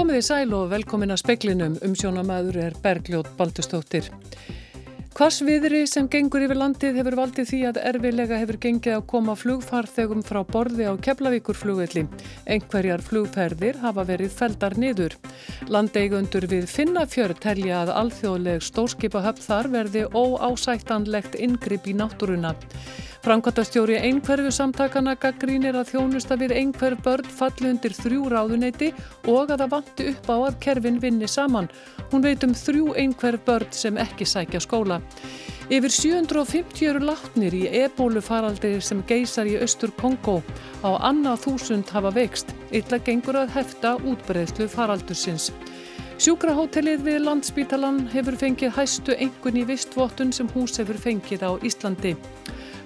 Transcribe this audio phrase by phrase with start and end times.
[0.00, 4.08] Komið í sæl og velkomin að speklinum um sjónamaður er Bergljót Baldustóttir.
[5.20, 10.22] Hvassviðri sem gengur yfir landið hefur valdið því að erfilega hefur gengið að koma flugfarþegum
[10.24, 12.06] frá borði á Keflavíkurflugvelli.
[12.54, 15.18] Engverjar flugferðir hafa verið feldar niður.
[15.68, 22.56] Landeigundur við Finnafjörð telja að alþjóðleg stórskipahöfn þar verði óásættanlegt ingripp í náttúruna.
[23.20, 28.94] Framkvæmtastjóri einhverfu samtakana gaggrínir að þjónusta við einhverf börn falli undir þrjú ráðuneyti
[29.28, 31.68] og að það vanti upp á að kerfin vinni saman.
[32.08, 35.02] Hún veit um þrjú einhverf börn sem ekki sækja skóla.
[35.68, 40.38] Yfir 750 eru látnir í ebólu faraldri sem geysar í austur Kongo.
[40.80, 42.54] Á annað þúsund hafa veikst.
[42.72, 45.50] Illa gengur að hefta útbreyðslu faraldursins.
[46.20, 52.16] Sjúkrahótelið við Landspítalan hefur fengið hæstu engun í vistvottun sem hús hefur fengið á Íslandi.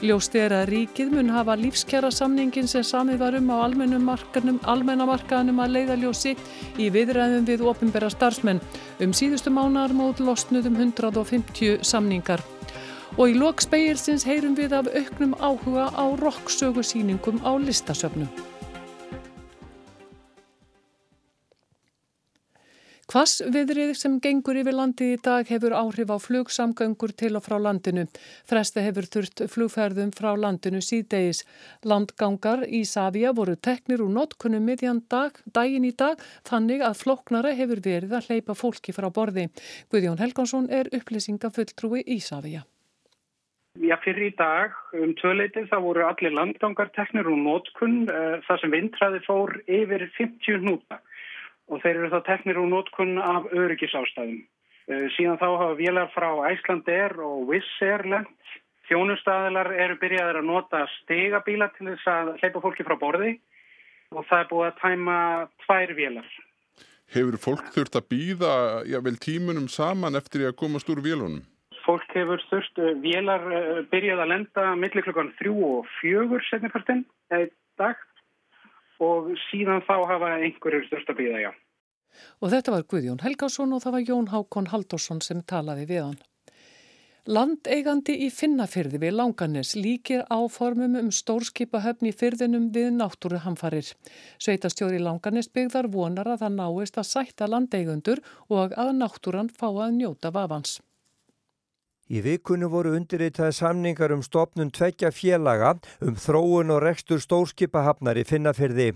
[0.02, 5.74] Ljóst er að ríkið mun hafa lífskjara samningin sem samið var um á almennamarkaðanum að
[5.76, 6.34] leiðaljósi
[6.78, 8.62] í viðræðum við ofinbæra starfsmenn.
[8.98, 12.42] Um síðustu mánar mót losnuðum 150 samningar.
[13.14, 18.53] Og í lok speilsins heyrum við af auknum áhuga á roksögusýningum á listasöfnum.
[23.14, 28.08] Hvassviðrið sem gengur yfir landi í dag hefur áhrif á flugsamgöngur til og frá landinu.
[28.50, 31.44] Fresti hefur þurft flugferðum frá landinu síðdegis.
[31.86, 37.54] Landgangar í Savia voru teknir úr notkunum miðjan dag, daginn í dag, þannig að floknara
[37.54, 39.46] hefur verið að hleypa fólki frá borði.
[39.94, 42.66] Guðjón Helgansson er upplýsingafulltrúi í Savia.
[43.78, 48.62] Já, fyrir í dag um tvöleitið þá voru allir landgangar teknir úr notkun uh, þar
[48.62, 50.98] sem vindræði fór yfir 50 núta
[51.70, 54.42] og þeir eru þá teknir úr nótkunn af öryggisástæðum.
[54.84, 58.52] Uh, síðan þá hafa vélar frá Æslandir og Wizz Air lent.
[58.84, 63.38] Þjónustæðilar eru byrjaðir að nota stegabíla til þess að hleypa fólki frá borði
[64.12, 65.16] og það er búið að tæma
[65.64, 66.28] tvær vélar.
[67.14, 68.52] Hefur fólk þurft að býða
[68.88, 71.40] já, tímunum saman eftir að komast úr vélunum?
[71.84, 77.06] Fólk hefur þurft, uh, vélar uh, byrjað að lenda millir klukkan þrjú og fjögur setnipartinn
[77.80, 77.96] dag
[79.04, 81.50] og síðan þá hafa einhverjur þurft að býða, já.
[82.40, 86.22] Og þetta var Guðjón Helgásson og það var Jón Hákon Haldursson sem talaði við hann.
[87.24, 93.94] Landeigandi í Finnafyrði við Langanes líkir áformum um stórskipahöfn í fyrðinum við náttúruhamfarir.
[94.36, 98.20] Sveitastjóri Langanes byggðar vonar að það náist að sætta landeigundur
[98.52, 100.82] og að náttúran fá að njóta vafans.
[102.12, 105.70] Í vikunni voru undirreitaði samningar um stopnum tveggja félaga
[106.04, 108.90] um þróun og rekstur stórskipahafnar í finnafyrði.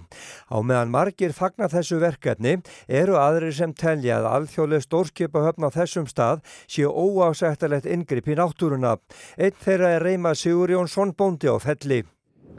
[0.52, 2.58] Á meðan margir fagnar þessu verkefni
[3.00, 8.98] eru aðri sem telja að alþjóðlega stórskipahöfn á þessum stað séu óásættalegt ingripp í náttúruna.
[9.40, 12.04] Einn þeirra er reyma Sigur Jónsson bóndi á felli.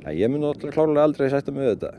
[0.02, 1.94] Ja, ég mun klárlega aldrei sætta með þetta.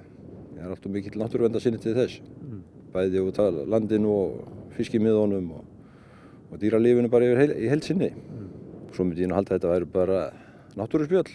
[0.57, 2.19] Ég er alltaf mikill náttúruvenda sinni til þess.
[2.43, 2.65] Mm.
[2.91, 5.70] Bæði út af landinu og fiskimiðunum og
[6.51, 8.11] og dýralífinu bara yfir heil, í heilsinni.
[8.11, 8.47] Mm.
[8.95, 10.21] Svo myndi ég nú halda að þetta væri bara
[10.79, 11.35] náttúrusbjöld,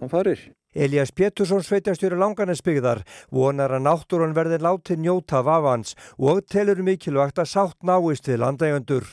[0.00, 0.48] hann farir.
[0.76, 3.00] Elias Pétursson sveitastjóri Langanesbyggðar
[3.32, 9.06] vonar að náttúrun verði láti njóta vafans og telur mikilvægt að sátt náist við landægöndur.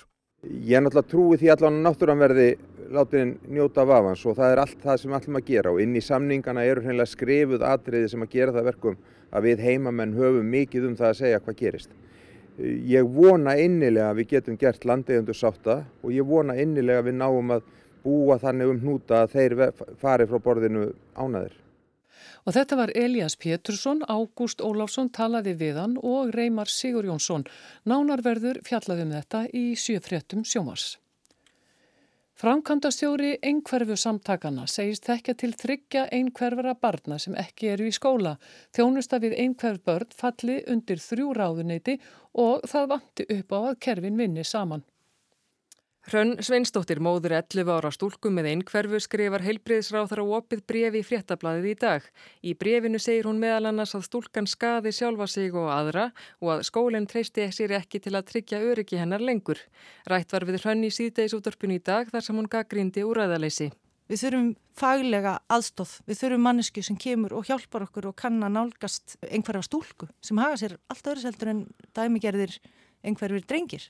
[0.43, 2.49] Ég er náttúrulega trúið því allan að náttúrun verði
[2.91, 3.23] láti
[3.55, 6.03] njóta vafans og það er allt það sem við ætlum að gera og inn í
[6.03, 8.99] samningana eru hreinlega skrifuð atriði sem að gera það verkum
[9.31, 11.95] að við heimamenn höfum mikið um það að segja hvað gerist.
[12.57, 17.17] Ég vona innilega að við getum gert landeigundur sátta og ég vona innilega að við
[17.19, 17.67] náum að
[18.05, 19.55] búa þannig um hnúta að þeir
[19.99, 21.55] fari frá borðinu ánaðir.
[22.45, 27.47] Og þetta var Elias Pétursson, Ágúst Óláfsson talaði við hann og Reymar Sigur Jónsson.
[27.89, 30.93] Nánarverður fjallaði um þetta í sjöfréttum sjómars.
[32.35, 38.33] Framkvæmdastjóri einhverfu samtakana segist þekkja til þryggja einhverfara barna sem ekki eru í skóla.
[38.75, 41.95] Þjónusta við einhverf börn falli undir þrjú ráðuneyti
[42.43, 44.83] og það vanti upp á að kerfin vinni saman.
[46.05, 51.65] Hrönn Sveinstóttir, móður 11 ára stúlku með einhverfu, skrifar heilbriðsráþar á opið brefi í fréttablaðið
[51.71, 52.05] í dag.
[52.45, 56.11] Í brefinu segir hún meðal annars að stúlkan skaði sjálfa sig og aðra
[56.43, 59.57] og að skólinn treysti sér ekki til að tryggja öryggi hennar lengur.
[60.05, 63.71] Rætt var við Hrönn í síðdeisútorpun í dag þar sem hún gaggrindi úr ræðaleysi.
[64.05, 68.59] Við þurfum faglega aðstóð, við þurfum mannesku sem kemur og hjálpar okkur og kann að
[68.59, 71.67] nálgast einhverja stúlku sem hafa sér allt öðru seldur en
[71.97, 72.59] dæmigerðir
[73.01, 73.89] einhverfir drengir.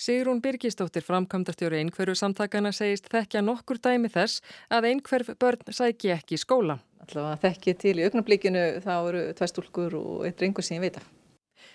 [0.00, 4.40] Sigrún Birgistóttir framkvæmdarstjóri einhverju samtakana segist þekkja nokkur dæmi þess
[4.72, 6.78] að einhverf börn sæki ekki í skóla.
[7.04, 10.86] Alltaf að þekkja til í augnablíkinu þá eru tvei stúlkur og eitt reyngur sem ég
[10.86, 11.04] veit af.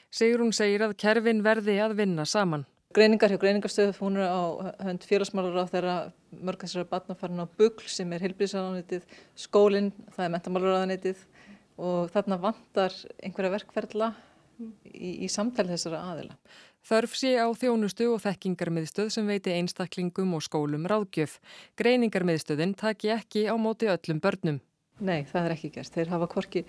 [0.10, 2.66] Sigrún segir að kerfin verði að vinna saman.
[2.96, 4.42] greiningar hjá greiningarstöð, hún er á
[4.88, 5.96] hönd félagsmálar á þeirra
[6.32, 9.04] mörg þessara batnafarn á bugl sem er heilbríðsraðanitið,
[9.36, 11.26] skólinn, það er mentamálarraðanitið
[11.78, 14.16] og þarna vantar einhverja verkferðla
[14.88, 16.40] í, í samtali þessara aðila.
[16.86, 21.40] Þörf sé á þjónustu og þekkingarmiðstöð sem veiti einstaklingum og skólum ráðgjöf.
[21.82, 24.60] Greiningarmiðstöðin taki ekki á móti öllum börnum.
[25.02, 25.90] Nei, það er ekki gert.
[25.96, 26.62] Þeir hafa korki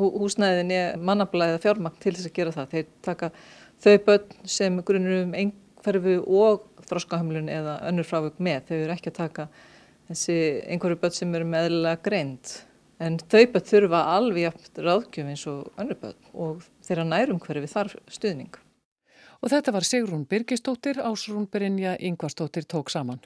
[0.00, 2.72] húsnæðinni, mannablaðið fjármagn til þess að gera það.
[2.72, 3.30] Þeir taka
[3.84, 8.64] þau börn sem grunur um einhverfu og þróskahömlun eða önnur frávög með.
[8.70, 9.48] Þau eru ekki að taka
[10.08, 10.38] þessi
[10.72, 12.54] einhverju börn sem eru meðlega greint.
[12.96, 18.00] En þau börn þurfa alveg ráðgjöf eins og önnur börn og þeirra nærum hverju þarf
[18.08, 18.56] stuðning.
[19.40, 23.20] Og þetta var Sigrún Birgistóttir, Ásrún Brynja Yngvarstóttir tók saman.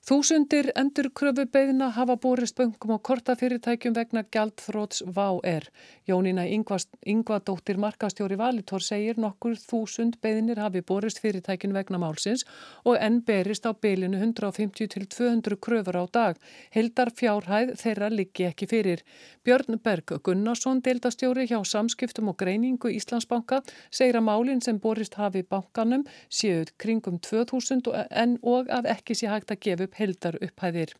[0.00, 5.66] Þúsundir endur kröfu beðina hafa borist böngum og kortafyrirtækjum vegna gjaldþróts VÁR.
[6.08, 12.46] Jónína Yngvadóttir markastjóri Valitor segir nokkur þúsund beðinir hafi borist fyrirtækjum vegna málsins
[12.84, 16.40] og enn berist á bylinu 150 til 200 kröfur á dag.
[16.72, 19.04] Hildar fjárhæð þeirra liggi ekki fyrir.
[19.44, 23.60] Björn Berg Gunnarsson, deildastjóri hjá samskiptum og greiningu Íslandsbanka,
[23.92, 29.28] segir að málinn sem borist hafi bankanum séu kringum 2000 en og að ekki sé
[29.28, 30.94] hægt að gefa upp heldar upphæðir.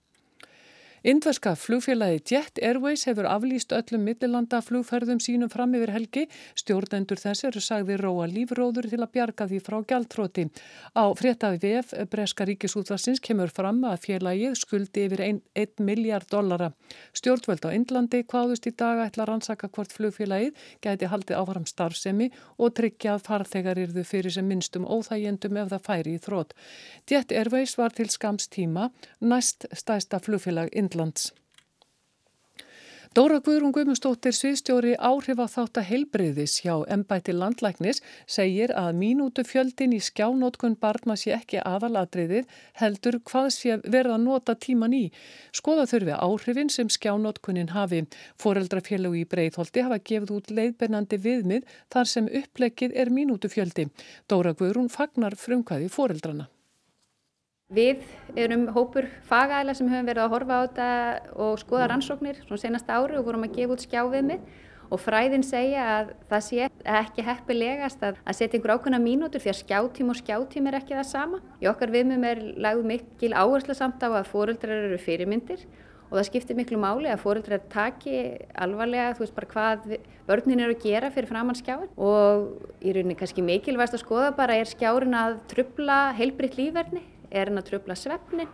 [1.02, 6.26] Indverska flugfélagi Jet Airways hefur aflýst öllum millilanda flugferðum sínum fram yfir helgi.
[6.60, 10.44] Stjórnendur þess eru sagði róa lífróður til að bjarga því frá gjaldtróti.
[10.92, 16.68] Á fréttafi VF Breska ríkisútvarsins kemur fram að félagið skuldi yfir 1 miljard dollara.
[17.16, 20.52] Stjórnvöld á Indlandi hvaðust í daga ætla að rannsaka hvort flugfélagið
[20.84, 25.88] gæti haldið áfram starfsemi og tryggja að farþegar yrðu fyrir sem minnstum óþægjendum ef það
[25.88, 26.52] færi í þrótt.
[27.08, 28.90] Jet Airways var til skams tíma
[29.24, 30.89] næst stæsta flugfélag Indlandi.
[30.90, 31.30] Indlands.
[33.10, 37.98] Dóra Guðrún Guðmustóttir sviðstjóri áhrif að þátt að heilbreyðis hjá ennbætti landlæknis
[38.30, 42.46] segir að mínútu fjöldin í skjánótkun barna sé ekki aðaladriðið
[42.78, 45.02] heldur hvað sé verða að nota tíman í.
[45.50, 48.04] Skoða þurfi áhrifin sem skjánótkunin hafi.
[48.38, 53.90] Foreldrafélagi í Breitholti hafa gefið út leiðbernandi viðmið þar sem upplegið er mínútu fjöldi.
[54.30, 56.46] Dóra Guðrún fagnar frumkvæði foreldrana.
[57.70, 58.00] Við
[58.34, 60.86] erum hópur fagæðila sem höfum verið að horfa á þetta
[61.44, 64.48] og skoða rannsóknir svona senasta ári og vorum að gefa út skjáviðmið
[64.90, 66.66] og fræðin segja að það sé
[66.98, 70.96] ekki heppilegast að, að setja einhver ákveðna mínútur því að skjátím og skjátím er ekki
[70.96, 71.38] það sama.
[71.62, 75.62] Í okkar viðmum er lagð mikil áherslu samt á að fóruldrar eru fyrirmyndir
[76.10, 78.16] og það skiptir miklu máli að fóruldrar taki
[78.58, 79.94] alvarlega þú veist bara hvað
[80.26, 84.58] börnin eru að gera fyrir framann skjáin og í rauninni kannski mikilvægast að skoða bara
[84.58, 88.50] er skjárin að trubla heilbritt lífverðni er hann að tröfla svefnin,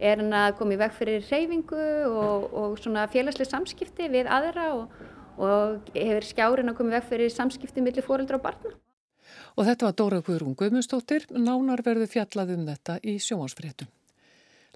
[0.00, 4.70] er hann að koma í veg fyrir reyfingu og, og svona félagslega samskipti við aðra
[4.76, 4.96] og,
[5.36, 8.74] og hefur skjárin að koma í veg fyrir samskipti millir fóreldra og barna.
[9.56, 13.88] Og þetta var Dóra Guðrún Guðmundsdóttir, nánar verður fjallað um þetta í sjóansfréttum.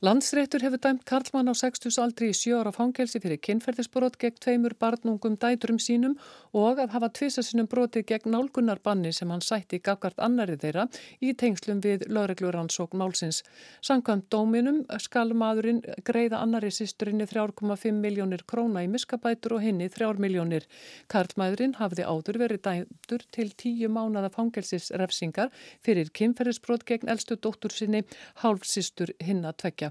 [0.00, 4.72] Landsréttur hefur dæmt Karlmann á 60 aldri í sjö ára fangelsi fyrir kynferðisbrot gegn tveimur
[4.80, 6.14] barnungum dæturum sínum
[6.56, 10.86] og að hafa tvisasinum broti gegn nálgunarbanni sem hann sætti gafgart annari þeirra
[11.20, 13.42] í tengslum við lögregluransókn málsins.
[13.84, 20.16] Sankvæmt dóminum skal maðurinn greiða annari sýsturinni 3,5 miljónir króna í miskabætur og henni 3
[20.16, 20.64] miljónir.
[21.12, 25.52] Karlmaðurinn hafði áður verið dæmtur til tíu mánada fangelsisrefsingar
[25.84, 28.06] fyrir kynferðisbrot gegn eldstu dóttur sinni,
[28.40, 29.89] hálfsýstur hinna tvekja.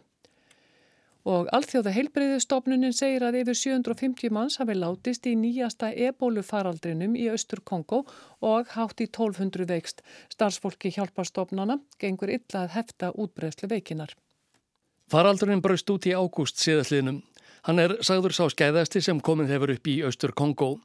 [1.29, 7.27] Og alþjóða heilbreyðistofnunin segir að yfir 750 manns hafi látist í nýjasta ebólu faraldrinum í
[7.29, 7.99] Östur Kongo
[8.41, 10.01] og hátt í 1200 veikst.
[10.33, 14.15] Starfsfólki hjálparstofnana gengur illa að hefta útbreyslu veikinar.
[15.09, 17.21] Faraldurinn braust út í ágúst síðastliðnum.
[17.67, 20.79] Hann er sagður sá skæðasti sem komin hefur upp í Östur Kongo.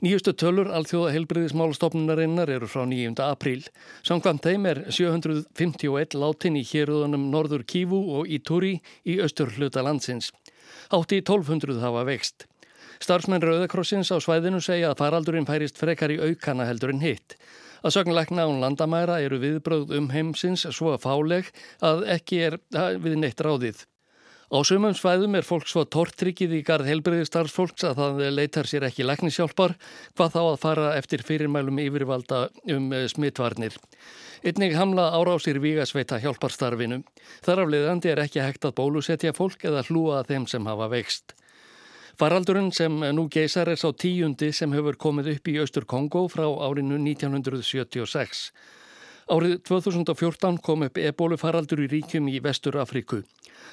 [0.00, 3.18] Nýjustu tölur alþjóða heilbriðismálastofnunarinnar eru frá 9.
[3.20, 3.66] apríl.
[4.00, 10.30] Samkvæmt þeim er 751 látin í héröðunum Norður Kívu og Ítúri í austur hluta landsins.
[10.88, 12.46] Átti 1200 hafa vext.
[13.04, 17.36] Starfsmenn Rauðakrossins á svæðinu segja að faraldurinn færist frekar í aukana heldur en hitt.
[17.84, 21.52] Að sögnleikna án landamæra eru viðbröð um heimsins svo fáleg
[21.84, 23.84] að ekki er við neitt ráðið.
[24.50, 29.04] Á sumum svæðum er fólk svo tortryggið í garð helbriðistarfsfólks að það leitar sér ekki
[29.06, 29.76] læknishjálpar
[30.18, 32.40] hvað þá að fara eftir fyrirmælum yfirvalda
[32.74, 33.76] um eh, smittvarnir.
[34.42, 36.98] Einnig hamla árásir vígasveita hjálparstarfinu.
[37.46, 41.36] Þar af leiðandi er ekki hægt að bólusetja fólk eða hlúa þeim sem hafa vext.
[42.18, 46.48] Faraldurinn sem nú geysar er sá tíundi sem hefur komið upp í Östur Kongo frá
[46.66, 48.48] árinu 1976.
[49.30, 53.20] Árið 2014 kom upp ebólufaraldur í ríkjum í Vestur Afriku.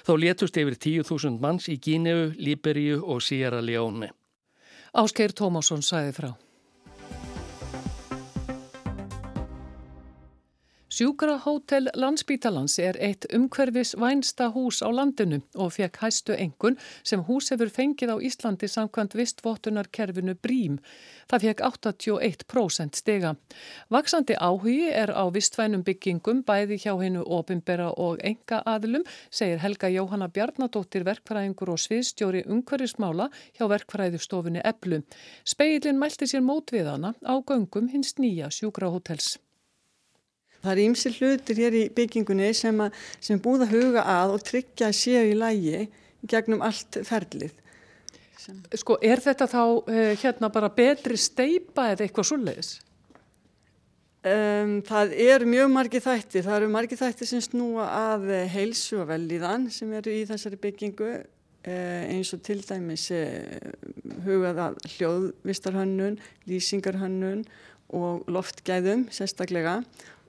[0.06, 4.12] Þá létust yfir 10.000 manns í Gíneu, Líberíu og Sierra Leone.
[4.94, 6.30] Áskeir Tómásson sæði frá.
[10.98, 17.51] Sjúkrahótel Landsbítalans er eitt umhverfis vænsta hús á landinu og fekk hæstu engun sem hús
[17.54, 20.80] hefur fengið á Íslandi samkvæmt vistvottunarkerfinu Brím.
[21.30, 23.36] Það fekk 81% stega.
[23.94, 29.94] Vaksandi áhugi er á vistvænum byggingum bæði hjá hennu opimbera og enga aðlum, segir Helga
[29.94, 35.04] Jóhanna Bjarnadóttir verkfræðingur og sviðstjóri umhverfismála hjá verkfræðustofunni Eblu.
[35.46, 39.36] Speilin mælti sér mót við hana á göngum hins nýja sjúkrahótels.
[40.68, 44.92] Það er ýmsi hlutir hér í byggingunni sem, að, sem búða huga að og tryggja
[44.96, 45.88] séu í lægi
[46.28, 47.56] gegnum allt ferlið.
[48.80, 52.74] Sko, er þetta þá uh, hérna bara betri steipa eða eitthvað svoleiðis?
[54.28, 56.44] Um, það eru mjög margi þætti.
[56.46, 61.10] Það eru margi þætti sem snúa að heilsu og velíðan sem eru í þessari byggingu
[61.14, 63.08] uh, eins og til dæmis
[64.28, 67.44] hugað að hljóðvistarhönnun, lýsingarhönnun
[67.96, 69.82] og loftgæðum sérstaklega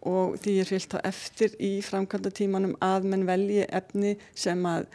[0.06, 4.86] og því er fylgt á eftir í framkvæmda tímanum að menn velji efni sem að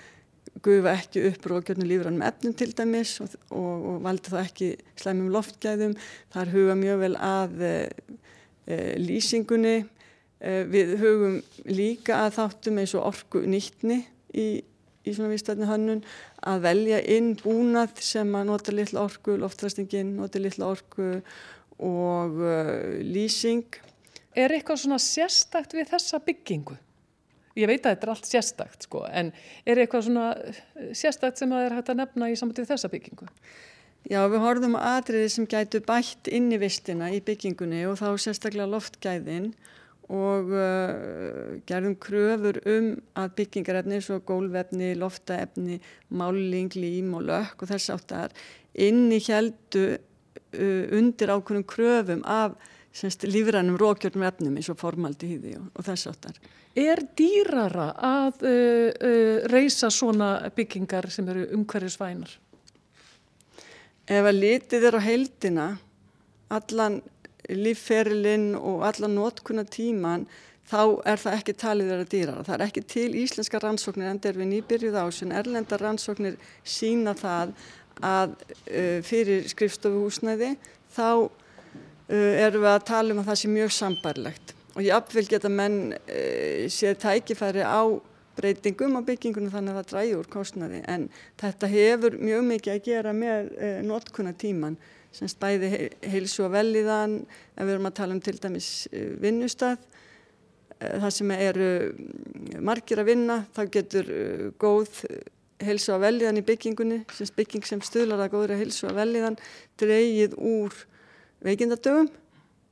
[0.63, 4.69] gufa ekki upp rókjörnum lífrannum efnum til dæmis og, og, og valda það ekki
[5.01, 5.95] slæmum loftgæðum.
[6.33, 7.73] Það er huga mjög vel að e,
[8.67, 9.77] e, lýsingunni.
[10.43, 14.03] E, við hugum líka að þáttum eins og orku nýttni
[14.35, 14.47] í,
[15.03, 16.03] í svona výstæðni hönnun
[16.43, 21.15] að velja inn búnað sem að nota litla orku, loftræstingin nota litla orku
[21.83, 22.37] og
[23.01, 23.65] lýsing
[24.33, 26.77] Er eitthvað svona sérstakt við þessa byggingu?
[27.53, 29.29] Ég veit að þetta er allt sérstakt sko, en
[29.69, 33.27] er eitthvað svona eh, sérstakt sem það er hægt að nefna í samvætið þessa byggingu?
[34.09, 38.09] Já, við horfum á atriði sem gætu bætt inn í vistina í byggingunni og þá
[38.19, 39.53] sérstaklega loftgæðin
[40.11, 45.79] og uh, gerðum kröfur um að byggingarefni, svo gólvefni, loftaefni,
[46.11, 48.35] máling, lím og lökk og þess áttar
[48.73, 52.57] inn í heldu uh, undir ákveðnum kröfum af
[53.01, 56.37] lífrænum rókjörnum efnum eins og formaldi hýði og, og þess áttar.
[56.75, 62.37] Er dýrara að uh, uh, reysa svona byggingar sem eru umhverjusvænar?
[64.03, 65.67] Ef að litið er á heildina,
[66.51, 67.01] allan
[67.49, 70.25] lífferilinn og allan notkuna tíman,
[70.67, 72.43] þá er það ekki talið vera dýrara.
[72.47, 75.33] Það er ekki til íslenska rannsóknir en der við nýbyrjuð ásinn.
[75.35, 77.55] Erlenda rannsóknir sína það
[78.01, 80.55] að uh, fyrir skrifstofuhúsnæði
[80.93, 81.29] þá
[82.13, 85.93] erum við að tala um að það sé mjög sambarlegt og ég apfél geta menn
[85.93, 87.81] uh, séð tækifæri á
[88.33, 90.79] breytingum á byggingunum þannig að það dræði úr kostnaði.
[90.89, 91.05] En
[91.37, 94.77] þetta hefur mjög mikið að gera með uh, notkuna tíman
[95.13, 95.69] sem stæði
[96.09, 98.69] heilsu og velíðan en við erum að tala um til dæmis
[99.21, 101.69] vinnustad uh, það sem eru
[102.65, 103.43] margir að vinna.
[103.53, 104.09] Þá getur
[104.61, 105.03] góð
[105.63, 109.37] heilsu og velíðan í byggingunni sem bygging sem stuðlar að góðra heilsu og velíðan
[109.79, 110.81] dreyið úr
[111.43, 112.09] veikindadögum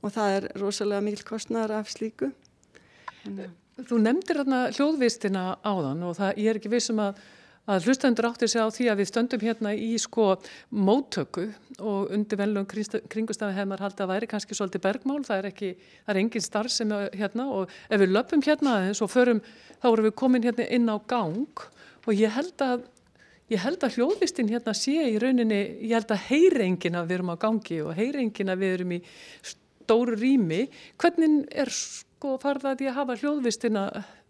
[0.01, 2.31] og það er rosalega mikil kostnæðar af slíku.
[3.81, 7.19] Þú nefndir hérna hljóðvistina áðan og það, ég er ekki vissum að,
[7.69, 10.27] að hlustendur áttir sig á því að við stöndum hérna í sko
[10.73, 11.47] móttöku
[11.79, 15.71] og undir velum kringustafi hefðar haldið að væri kannski svolítið bergmál, það er ekki,
[16.05, 19.43] það er engin starf sem er hérna og ef við löpum hérna aðeins og förum,
[19.81, 21.65] þá erum við komin hérna inn á gang
[22.01, 22.89] og ég held að
[23.51, 27.33] Ég held að hljóðlistin hérna sé í rauninni, ég held að heyrengin að við erum
[27.35, 28.99] á gangi og heyrengin að við erum í
[29.43, 30.61] stóru rými.
[31.01, 33.83] Hvernig er sko farðað í að hafa hljóðlistina,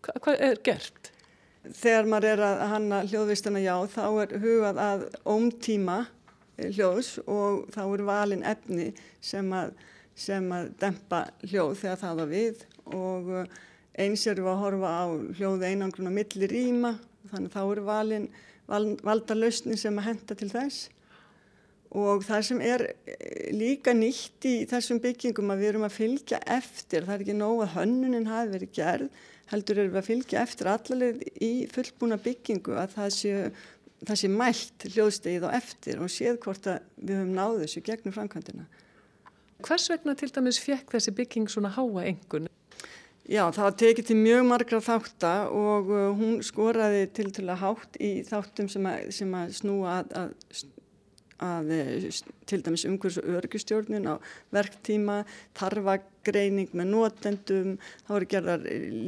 [0.07, 1.11] hvað er gert?
[1.61, 6.01] Þegar maður er að hanna hljóðlistina já, þá er hugað að ómtíma
[6.57, 9.75] hljóðs og þá er valin efni sem að,
[10.17, 13.35] sem að dempa hljóð þegar það var við og
[14.01, 15.05] eins erum við að horfa á
[15.37, 16.97] hljóð einangruna millir rýma,
[17.29, 18.31] þannig þá er valin
[18.71, 20.89] valda lausni sem að henda til þess
[21.97, 26.39] og það sem er eh, líka nýtt í þessum byggingum að við erum að fylgja
[26.55, 30.43] eftir, það er ekki nóg að hönnunin hafi verið gerð, heldur erum við að fylgja
[30.45, 33.33] eftir allaveg í fullbúna byggingu að það sé,
[34.07, 38.15] það sé mælt hljóðstegið og eftir og séð hvort að við höfum náðu þessu gegnum
[38.15, 38.69] framkvæmdina.
[39.61, 42.47] Hvers vegna til dæmis fekk þessi bygging svona háa engun?
[43.31, 47.61] Já, það var tekið til mjög margra þáttar og uh, hún skoraði til til að
[47.61, 50.31] hátt í þáttum sem að, sem að snúa að, að,
[51.47, 52.09] að eh,
[52.51, 54.19] til dæmis umhverfis og örgustjórnin á
[54.51, 55.23] verktíma,
[55.55, 58.61] tarfagreining með notendum, þá eru gerðar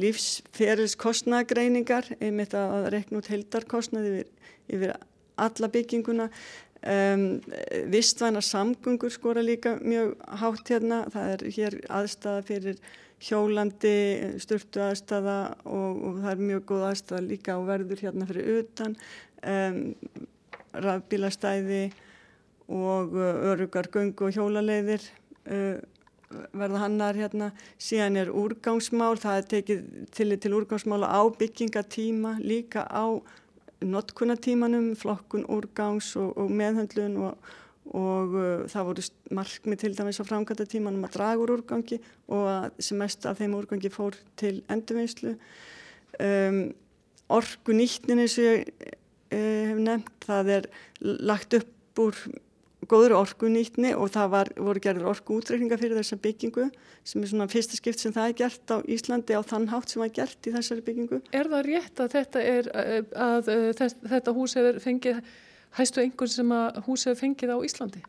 [0.06, 4.28] lífsferilskostnagreiningar, einmitt að rekna út heldarkostnaði yfir,
[4.72, 4.90] yfir
[5.36, 6.26] alla bygginguna.
[6.84, 7.40] Um,
[7.92, 12.76] vistvæna samgöngur skora líka mjög hátt hérna, það er hér aðstæða fyrir
[13.22, 13.96] hjólandi,
[14.42, 18.96] störtu aðstæða og, og það er mjög góð aðstæða líka og verður hérna fyrir utan,
[19.54, 19.80] um,
[20.84, 21.82] rafbílastæði
[22.74, 23.14] og
[23.52, 25.04] örugar göngu og hjólaleiðir
[25.46, 25.78] uh,
[26.56, 29.82] verða hannar hérna, síðan er úrgangsmál, það er tekið
[30.14, 33.20] til, til úrgangsmála á byggingatíma, líka á
[33.84, 37.52] notkunatímanum, flokkun, úrgangs og, og meðhandlun og,
[37.94, 39.06] og uh, það voru
[39.38, 42.00] markmið til dæmis á framkvæmdatímanum að draga úr úrgangi
[42.34, 45.36] og að sem mest af þeim úrgangi fór til endurvinnslu.
[46.18, 46.64] Um,
[47.32, 50.68] orgu nýttin eins og ég uh, hef nefnt, það er
[51.00, 52.18] lagt upp úr
[52.88, 56.66] góður orkunýtni og það var, voru gerður orku útreikninga fyrir þessa byggingu
[57.06, 60.02] sem er svona fyrsta skipt sem það er gert á Íslandi á þann hátt sem
[60.02, 61.20] var gert í þessari byggingu.
[61.32, 65.20] Er það rétt að þetta, er, að, að, að þetta hús hefur fengið,
[65.78, 68.04] hæstu einhvern sem að hús hefur fengið á Íslandi?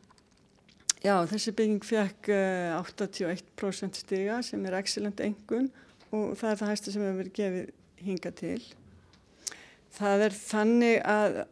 [1.05, 5.69] Já, þessi bygging fekk 81% stiga sem er excellent einhvern
[6.10, 7.72] og það er það hæstu sem hefur verið gefið
[8.05, 8.60] hinga til.
[9.95, 11.43] Það er þannig að e,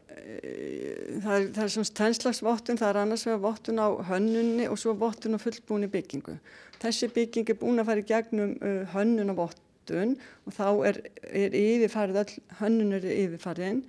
[1.24, 4.96] það er, það er svona tennslagsvottun, það er annars vegar vottun á hönnunni og svo
[5.00, 6.36] vottun á fullbúni byggingu.
[6.84, 11.00] Þessi bygging er búin að fara í gegnum uh, hönnun á vottun og þá er,
[11.29, 13.84] er yfirfarið, all hönnun er yfirfarið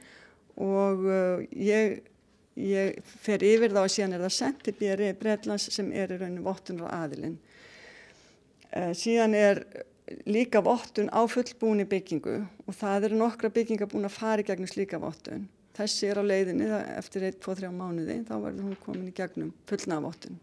[0.63, 1.09] og
[1.51, 2.05] ég,
[2.61, 6.45] ég fer yfir þá að síðan er það sendið bérið Breitlands sem er í rauninu
[6.47, 7.37] vottun á aðilinn.
[8.75, 9.65] Uh, síðan er
[10.29, 14.71] líka vottun á fullbúni byggingu og það eru nokkra bygginga búin að fara í gegnum
[14.71, 15.47] slíka vottun.
[15.75, 20.37] Þessi er á leiðinni eftir 1-2-3 mánuði, þá verður hún komin í gegnum fullna vottun.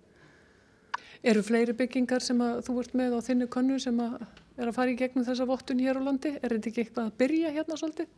[1.21, 4.17] Eru fleiri byggingar sem þú ert með á þinnu konnu sem að
[4.57, 6.33] er að fara í gegnum þessa vottun hér á landi?
[6.41, 8.09] Er þetta ekki eitthvað að byrja hérna svolítið?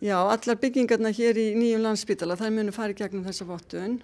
[0.00, 3.98] Já, allar byggingarna hér í nýjum landsbytala, það munu fara í gegnum þessa vottun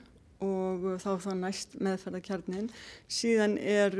[0.44, 2.68] og þá þá næst meðferðarkjarnin.
[3.10, 3.96] Síðan er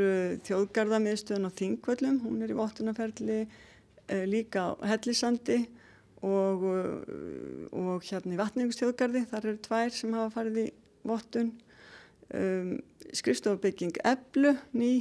[0.47, 5.63] þjóðgarðamiðstöðun á Þingvöllum, hún er í vottunarferðli uh, líka Hellisandi
[6.21, 10.69] og, uh, og hérna í Vatningustjóðgarði, þar eru tvær sem hafa farið í
[11.09, 11.55] vottun.
[12.29, 12.75] Um,
[13.17, 14.93] skrifstofabygging Eblu, ný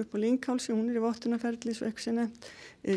[0.00, 2.48] upp á Línkálsi, hún er í vottunarferðli svo eitthvað sem nefnt,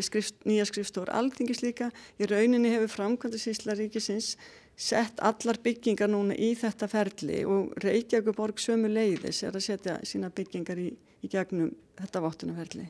[0.06, 1.90] skrift, nýja skrifstofur Altingis líka.
[2.18, 4.34] Í rauninni hefur framkvæmda sísla ríkisins
[4.78, 10.30] sett allar byggingar núna í þetta ferli og Reykjavíkuborg sömu leiðis er að setja sína
[10.30, 12.86] byggingar í, í gegnum þetta vottunarferli.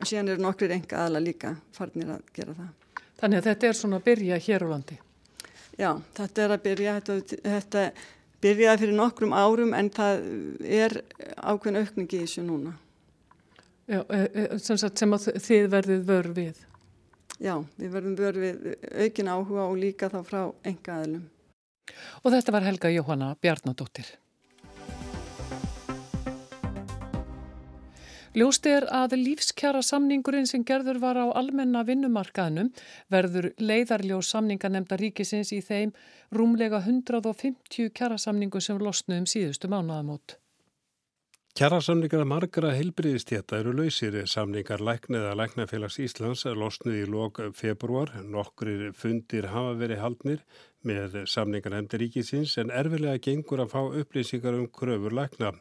[0.00, 2.72] Og síðan eru nokkur enga aðla líka farnir að gera það.
[3.22, 4.98] Þannig að þetta er svona að byrja hér á landi?
[5.78, 7.84] Já, þetta er að byrja, þetta, þetta
[8.42, 10.24] byrjaði fyrir nokkrum árum en það
[10.66, 10.96] er
[11.38, 12.74] ákveðin aukningi í þessu núna.
[13.92, 16.60] Já, e, e, sem, sagt, sem að þið verðið vör við?
[17.42, 18.66] Já, við verðum börð við
[19.04, 21.26] aukin áhuga og líka þá frá enga aðlum.
[22.22, 24.08] Og þetta var Helga Jóhanna Bjarnadóttir.
[28.32, 32.70] Ljóst er að lífskjara samningurinn sem gerður var á almenna vinnumarkaðnum
[33.12, 35.92] verður leiðarljós samninga nefnda ríkisins í þeim
[36.32, 40.38] rúmlega 150 kjara samningu sem losnuðum síðustu mánuðamót.
[41.52, 44.14] Kjærasamningar margra heilbriðistjétta eru lausir.
[44.24, 48.08] Samningar lækniða Læknafélags Íslands losnuði í lok februar.
[48.24, 50.40] Nokkrir fundir hafa verið haldnir
[50.88, 55.52] með samningar hefndi ríkisins en erfilega gengur að fá upplýsingar um kröfur lækna.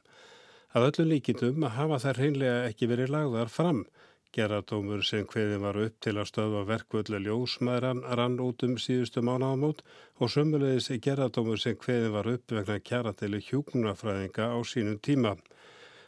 [0.71, 3.83] Að öllu líkindum hafa þær hreinlega ekki verið lagðar fram.
[4.31, 9.83] Gerardómur sem hveðin var upp til að stöðva verkvöldu ljósmaðran rann út um síðustu mánáðamót
[10.23, 15.35] og sömulegis gerardómur sem hveðin var upp vegna kjarateli hjúknunafræðinga á sínum tíma.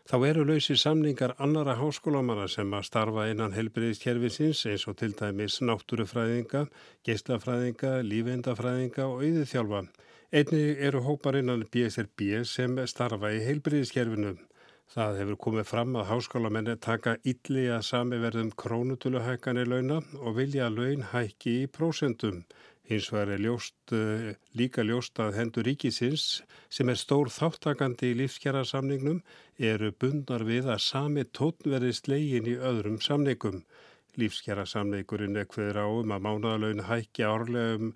[0.04, 5.62] Þá eru lausi samningar annara háskólamanna sem að starfa innan helbriðiskerfisins eins og til dæmis
[5.64, 6.66] náttúrufræðinga,
[7.08, 9.80] geislafræðinga, lífeindafræðinga og auðiðþjálfa.
[10.36, 14.34] Einni eru hópar innan BSRB sem starfa í helbriðiskerfinu.
[14.92, 20.68] Það hefur komið fram að háskólamenni taka illi að sami verðum krónutöluhækkanir launa og vilja
[20.70, 22.44] laun hækki í prósentum.
[22.92, 28.18] Hins vegar er ljóst, uh, líka ljóst að hendur ríkisins sem er stór þáttakandi í
[28.20, 28.66] lífskjara
[29.58, 33.64] eru bundnar við að sami tótn verði slegin í öðrum samningum.
[34.20, 37.94] Lífskjara samningurinn er hverður á um að mánadalaun hækki árlega um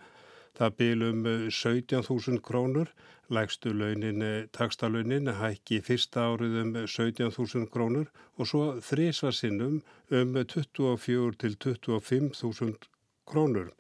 [0.58, 2.93] það bylum 17.000 krónur.
[3.30, 4.23] Lægstu launin,
[4.56, 9.82] takstalaunin hækki fyrsta árið um 17.000 krónur og svo þrísvarsinnum
[10.21, 12.88] um 24 til 25.000
[13.28, 13.73] krónur.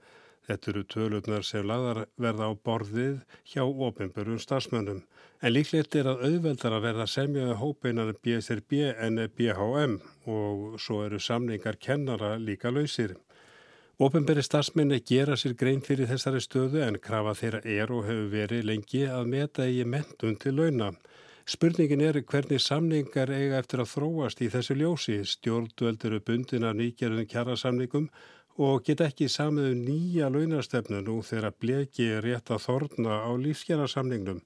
[0.47, 3.17] Þetta eru tölurnar sem laðar verða á borðið
[3.51, 5.01] hjá ofinbörum stafsmönnum.
[5.43, 11.19] En líklegt er að auðveldar að verða semjaði hópeinan BSRB en BHM og svo eru
[11.19, 13.17] samlingar kennara líka lausir.
[13.99, 18.67] Ofinböri stafsmenni gera sér grein fyrir þessari stöðu en krafa þeirra er og hefur verið
[18.69, 20.91] lengi að meta í mentun til launa.
[21.47, 25.17] Spurningin er hvernig samningar eiga eftir að þróast í þessu ljósi.
[25.31, 28.09] Stjórnvöldur eru bundin af nýgerðum kjara samningum
[28.57, 34.41] og get ekki samið um nýja launastefnu nú þegar bleki rétt að þorna á lífsgerðarsamningnum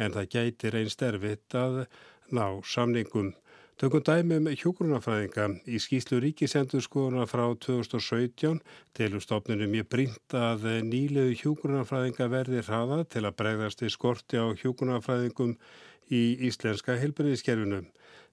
[0.00, 1.84] en það gæti reynst erfitt að
[2.32, 3.34] ná samningum.
[3.80, 5.46] Tökum dæmi um hjógrunafræðinga.
[5.64, 8.58] Í skýslu ríkisendurskoðuna frá 2017
[8.96, 14.52] telur stofnunum ég brínt að nýlegu hjógrunafræðinga verði hraða til að bregðast í skorti á
[14.52, 15.56] hjógrunafræðingum
[16.12, 17.86] í íslenska heilbreyðiskerfinu.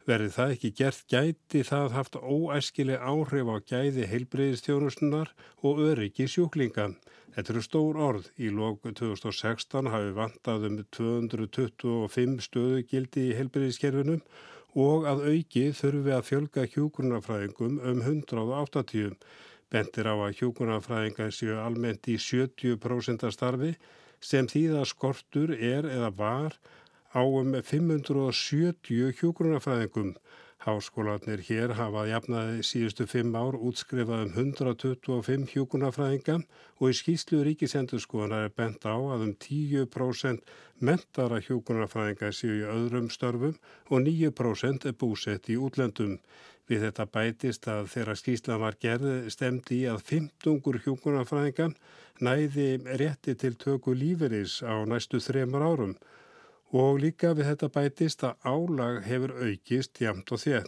[0.07, 5.33] Verði það ekki gert gæti það haft óæskileg áhrif á gæði heilbreyðistjónustunar
[5.67, 6.93] og öryggi sjúklinga.
[7.35, 8.29] Þetta eru stór orð.
[8.39, 14.23] Í lóku 2016 hafi vantað um 225 stöðugildi í heilbreyðiskerfinum
[14.79, 19.19] og að auki þurfi að fjölga hjúgrunafræðingum um 180.
[19.67, 23.75] Bentir á að hjúgrunafræðingar séu almennt í 70% starfi
[24.23, 26.55] sem þýða skortur er eða var
[27.13, 30.15] á um 570 hjúgrunafræðingum
[30.67, 38.47] Háskólanir hér hafa jafnaði síðustu fimm ár útskrifað um 125 hjúkunarfræðinga og í skýslu ríkisendurskoðanar
[38.47, 40.51] er bent á að um 10%
[40.89, 43.55] mentara hjúkunarfræðinga séu í öðrum störfum
[43.87, 46.17] og 9% er búsett í útlendum.
[46.67, 51.69] Við þetta bætist að þeirra skýslan var gerð stemdi í að 15 hjúkunarfræðinga
[52.27, 55.95] næði rétti til töku líferis á næstu þremar árum
[56.71, 60.67] og líka við þetta bætist að álag hefur aukist jamt og þér.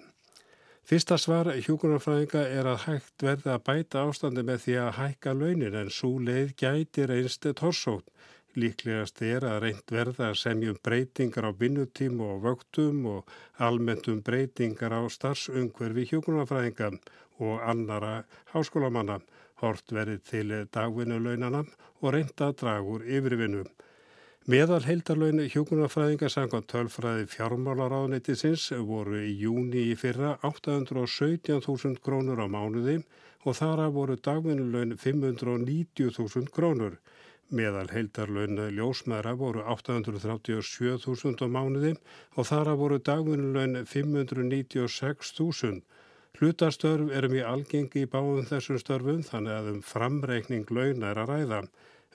[0.90, 5.76] Fyrsta svar hjúkunarfræðinga er að hægt verða að bæta ástandi með því að hækka launin
[5.82, 8.08] en svo leið gæti reynst torsótt.
[8.58, 13.30] Líklegast er að reynd verða að semjum breytingar á vinnutímu og vöktum og
[13.68, 16.90] almenntum breytingar á starfsungverfi hjúkunarfræðinga
[17.46, 18.24] og annara
[18.56, 19.20] háskólamanna.
[19.62, 21.62] Hort verið til dagvinnulaunana
[22.02, 23.70] og reynda dragur yfirvinnum.
[24.50, 32.96] Meðal heildarlaun hjókunarfræðinga sangam tölfræði fjármálaráðnettisins voru í júni í fyrra 817.000 krónur á mánuði
[33.46, 36.96] og þara voru dagvinnuleun 590.000 krónur.
[37.54, 41.94] Meðal heildarlaun ljósmæra voru 837.000 á mánuði
[42.34, 45.84] og þara voru dagvinnuleun 596.000.
[46.42, 51.36] Hlutastörf erum í algengi í báðum þessum störfum þannig að um framreikning laun er að
[51.36, 51.64] ræða.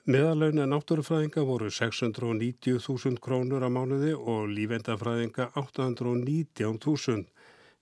[0.05, 7.25] Meðalaunin náttúrufræðinga voru 690.000 krónur á mánuði og lífendafræðinga 819.000.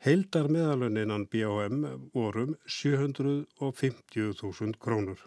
[0.08, 5.20] Heildar meðalauninnan BOM vorum 750.000 krónur.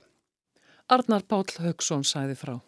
[0.89, 2.65] Arnar Páll Haugsson sæði frá.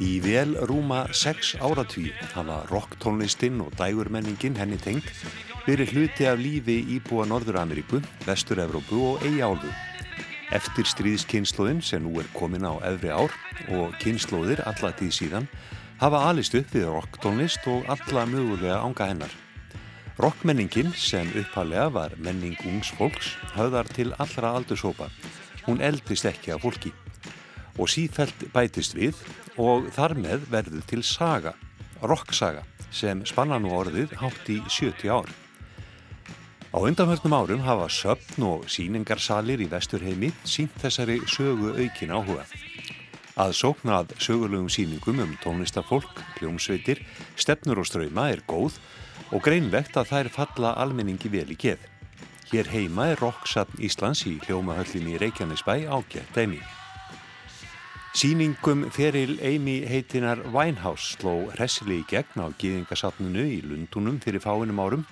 [0.00, 5.10] Í vel rúma sex áratví hafa rocktónlistinn og dægurmenningin henni tengt
[5.66, 9.68] verið hluti af lífi íbúa Norður-Ameríku, Vestur-Evrópu og Eyjálfu.
[10.56, 13.34] Eftir stríðskynnslóðin sem nú er komin á efri ár
[13.76, 15.50] og kynnslóðir alla tíð síðan
[16.00, 19.36] hafa alist upp við rocktónlist og alla mögulega ánga hennar.
[20.16, 25.12] Rockmenningin sem upphalega var menning ungs fólks höfðar til allra aldursópa.
[25.68, 26.96] Hún eldist ekki af fólki
[27.80, 29.16] og sífælt bætist við
[29.58, 31.54] og þar með verður til saga,
[32.02, 35.30] rocksaga, sem spanna nú orðið hátt í 70 ár.
[36.70, 42.44] Á undanfjöldnum árum hafa söpn og síningarsalir í vesturheimi sínt þessari sögu aukin áhuga.
[43.34, 47.02] Að sóknað sögulegum síningum um tónlistafólk, hljómsveitir,
[47.34, 48.78] stefnur og ströyma er góð
[49.34, 51.82] og greinlegt að þær falla almenningi vel í geð.
[52.50, 56.62] Hér heima er Roksatn Íslands í hljómahöllinni Reykjanesbæ ágætt dæmi.
[58.10, 64.80] Sýningum feril Amy heitinar Winehouse sló hressili í gegn á gýðingasatninu í Lundunum fyrir fáinum
[64.82, 65.04] árum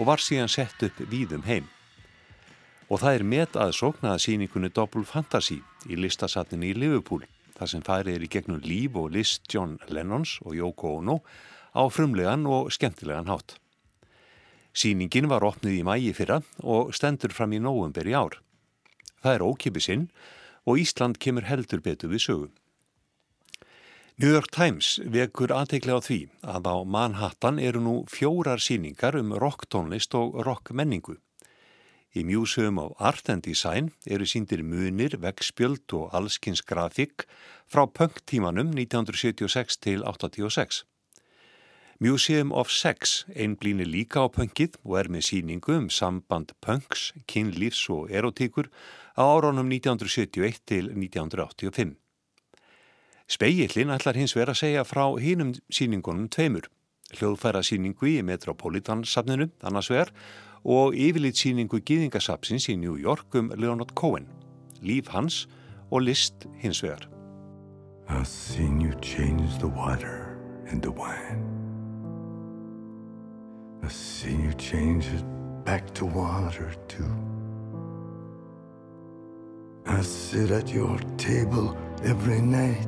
[0.00, 1.66] og var síðan sett upp víðum heim.
[2.88, 3.74] Og það er met að
[4.24, 5.58] sýningunni Double Fantasy
[5.92, 7.26] í listasatninu í Liverpool,
[7.60, 11.18] þar sem farið er í gegnum líf og list John Lennons og Yoko Ono
[11.76, 13.58] á frumlegan og skemmtilegan hátt.
[14.72, 18.40] Sýningin var opnið í mægi fyrra og stendur fram í nógumber í ár.
[19.20, 20.36] Það er ókipisinn og
[20.76, 22.48] Ísland kemur heldur betur við sögu.
[24.18, 29.30] New York Times vekur aðteiklega á því að á Manhattan eru nú fjórar síningar um
[29.30, 31.14] rocktónlist og rockmenningu.
[32.18, 37.28] Í Museum of Art and Design eru síndir munir, vegspjöld og allskins grafík
[37.70, 40.82] frá punktímanum 1976 til 86.
[42.00, 47.88] Museum of Sex einblýnir líka á punkið og er með síningu um samband punks, kynlífs
[47.90, 48.68] og erotíkur
[49.18, 51.96] á áraunum 1971 til 1985.
[53.26, 56.70] Speillin ætlar hins vera að segja frá hínum síningunum tveimur,
[57.18, 60.14] hljóðfæra síningu í Metropolitan-safninu annars vegar
[60.62, 64.30] og yfirlít síningu Gýðingasapsins í New York um Leonard Cohen,
[64.86, 65.48] líf hans
[65.90, 67.10] og list hins vegar.
[68.06, 70.38] I've seen you change the water
[70.70, 71.57] into wine
[73.82, 75.24] I've seen you change it
[75.64, 77.10] back to water too
[79.86, 82.86] I sit at your table every night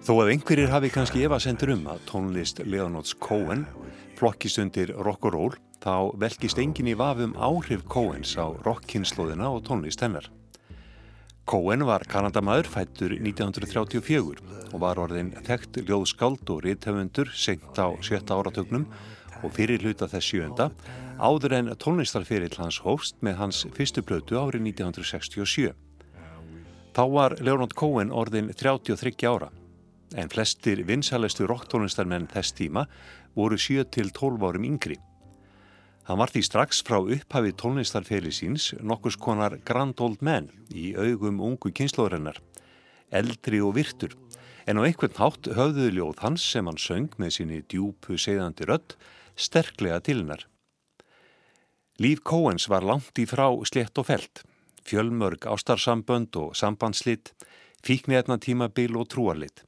[0.00, 3.66] Þó að einhverjir hafi kannski efasendur um að tónlist Leonards Cohen
[4.16, 9.64] flokkist undir rock og roll þá velkist engin í vafum áhrif Cohens á rockkynnslóðina og
[9.68, 10.26] tónlist hennar.
[11.50, 14.36] Cohen var kanadamadur fættur 1934
[14.70, 18.84] og var orðin þekkt ljóðskáld og riðtöfundur senkt á sjötta áratögnum
[19.42, 20.68] og fyrir hluta þess sjönda
[21.18, 25.74] áður en tónlistarferill hans hófst með hans fyrstu blötu árið 1967.
[26.94, 29.50] Þá var Leonard Cohen orðin 33 ára
[30.14, 32.86] en flestir vinsælestu rocktónlistarmenn þess tíma
[33.34, 35.02] voru 7-12 árum yngri.
[36.08, 41.40] Hann var því strax frá upphafi tónlistarferi síns nokkus konar grand old man í augum
[41.44, 42.40] ungu kynnslóðurinnar,
[43.10, 44.16] eldri og virtur,
[44.66, 48.96] en á einhvern hátt höfðuði ljóð hans sem hann söng með síni djúpu segðandi rött
[49.36, 50.46] sterklega til hennar.
[52.00, 54.44] Líf Kóens var langt í frá slett og felt,
[54.88, 57.34] fjölmörg ástarsambönd og sambandslitt,
[57.84, 59.66] fíknefna tímabil og trúarlitt.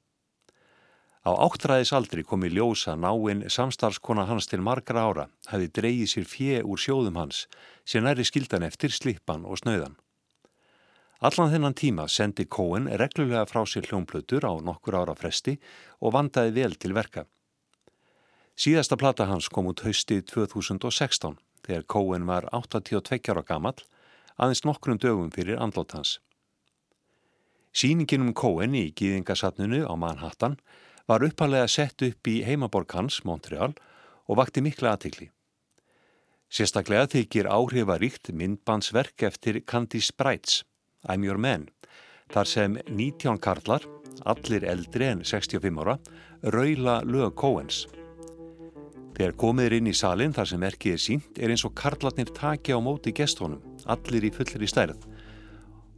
[1.23, 6.27] Á áttræðis aldri kom í ljósa náinn samstarfskona hans til margra ára, hefði dreyið sér
[6.27, 7.45] fjö úr sjóðum hans,
[7.87, 9.95] sem næri skildan eftir slippan og snöðan.
[11.23, 15.61] Allan þennan tíma sendi Cohen reglulega frá sér hljómplötur á nokkur ára fresti
[16.03, 17.29] og vandaði vel til verka.
[18.59, 23.79] Síðasta plata hans kom út haustið 2016 þegar Cohen var 82 ára gammal,
[24.35, 26.19] aðeins nokkrum dögum fyrir andlót hans.
[27.71, 30.59] Sýningin um Cohen í gýðingasatnunu á Manhattan
[31.09, 33.75] var uppalega sett upp í heimaborg hans, Montreal,
[34.29, 35.31] og vakti mikla aðtikli.
[36.53, 40.63] Sérstaklega þykir áhrifaríkt myndbansverk eftir Candice Brights,
[41.09, 41.69] I'm Your Man,
[42.33, 43.87] þar sem 19 karlar,
[44.29, 45.97] allir eldri en 65 ára,
[46.53, 47.87] raula lög Coens.
[49.17, 52.73] Þegar komiður inn í salin þar sem verkið er sínt er eins og karlarnir taki
[52.73, 55.09] á móti gestónum, allir í fullir í stærð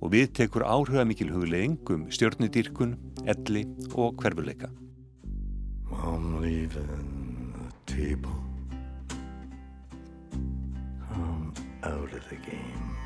[0.05, 3.64] og við tekur áhuga mikil hugleðing um stjórnudýrkun, elli
[3.97, 4.69] og hverfuleika.
[5.92, 7.55] I'm leaving
[7.87, 8.31] the table.
[11.11, 12.97] I'm out of the game.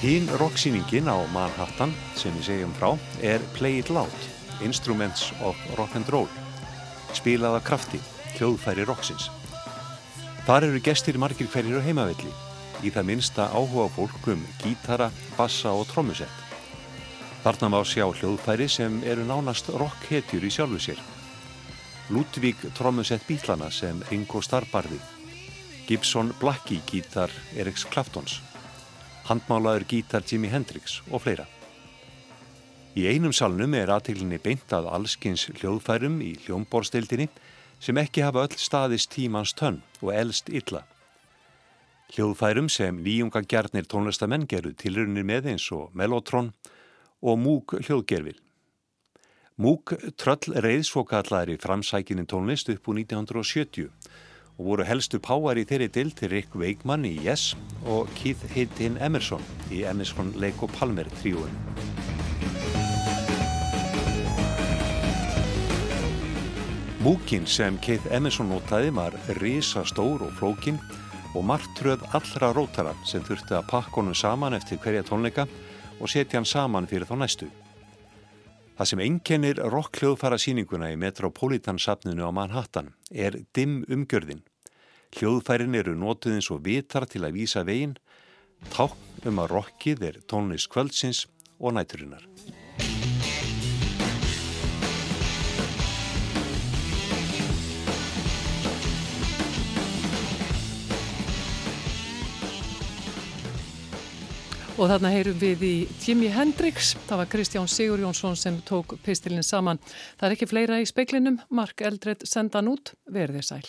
[0.00, 2.90] Hín rocksýningin á Manhattan sem við segjum frá
[3.24, 4.12] er Play It Loud,
[4.62, 6.28] Instruments of Rock and Roll
[7.14, 8.00] spilaða krafti,
[8.36, 9.30] hljóðfæri roksins.
[10.46, 12.32] Þar eru gestir margir hverjir á heimavelli,
[12.86, 16.42] í það minsta áhuga fólk um gítara, bassa og trommusett.
[17.42, 21.02] Þarna má sjá hljóðfæri sem eru nánast rockhetjur í sjálfu sér.
[22.10, 25.00] Ludvík trommusett bílana sem Ringo Starbarði,
[25.86, 28.40] Gibson Blackie gítar Eriks Claftons,
[29.26, 31.46] handmálaður gítar Jimi Hendrix og fleira.
[32.96, 37.26] Í einum salnum er aðteglinni beint að allskins hljóðfærum í hljómborstildinni
[37.76, 40.80] sem ekki hafa öll staðist tímans tönn og elst illa.
[42.14, 46.54] Hljóðfærum sem nýjunga gjarnir tónlistamenn geru tilrunir með eins og Mellotron
[47.20, 48.38] og Múk hljóðgerfil.
[49.60, 53.90] Múk tröll reyðsvokallaðir í framsækinin tónlist upp úr 1970
[54.56, 57.50] og voru helstu páar í þeirri dild til Rick Wakeman í Yes
[57.84, 61.52] og Keith Hittin Emerson í Emerson Lake og Palmer tríuun.
[67.00, 70.78] Múkin sem Keith Emerson notaði var risa stór og flókin
[71.36, 75.44] og margtröð allra rótara sem þurfti að pakka honum saman eftir hverja tónleika
[76.00, 77.50] og setja hann saman fyrir þá næstu.
[78.80, 84.40] Það sem einkennir rockhljóðfara síninguna í Metropolitan safninu á Manhattan er dimm umgjörðin.
[85.16, 87.98] Hljóðfærin eru notuð eins og vitar til að vísa veginn,
[88.72, 91.26] tákn um að rockið er tónlist kvöldsins
[91.60, 92.24] og næturinnar.
[104.76, 109.46] Og þarna heyrum við í Jimi Hendrix, það var Kristján Sigur Jónsson sem tók pistilinn
[109.46, 109.80] saman.
[110.20, 113.64] Það er ekki fleira í speiklinum, Mark Eldred sendan út, verðið sæl.